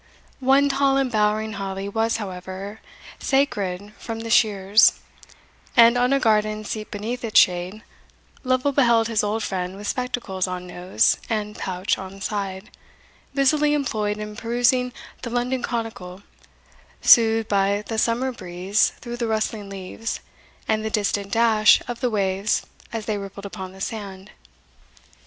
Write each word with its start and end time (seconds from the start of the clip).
One 0.39 0.67
tall 0.67 0.97
embowering 0.97 1.53
holly 1.53 1.87
was, 1.87 2.17
however, 2.17 2.81
sacred 3.19 3.93
from 3.99 4.21
the 4.21 4.31
shears; 4.31 4.93
and, 5.77 5.95
on 5.95 6.11
a 6.11 6.19
garden 6.19 6.65
seat 6.65 6.89
beneath 6.89 7.23
its 7.23 7.39
shade, 7.39 7.83
Lovel 8.43 8.71
beheld 8.71 9.07
his 9.09 9.23
old 9.23 9.43
friend 9.43 9.77
with 9.77 9.85
spectacles 9.87 10.47
on 10.47 10.65
nose, 10.65 11.17
and 11.29 11.55
pouch 11.55 11.99
on 11.99 12.19
side, 12.19 12.71
busily 13.35 13.75
employed 13.75 14.17
in 14.17 14.35
perusing 14.35 14.91
the 15.21 15.29
London 15.29 15.61
Chronicle, 15.61 16.23
soothed 17.03 17.47
by 17.47 17.83
the 17.85 17.99
summer 17.99 18.31
breeze 18.31 18.93
through 19.01 19.17
the 19.17 19.27
rustling 19.27 19.69
leaves, 19.69 20.19
and 20.67 20.83
the 20.83 20.89
distant 20.89 21.31
dash 21.31 21.79
of 21.87 21.99
the 21.99 22.09
waves 22.09 22.63
as 22.91 23.05
they 23.05 23.19
rippled 23.19 23.45
upon 23.45 23.71
the 23.71 23.79
sand. 23.81 24.31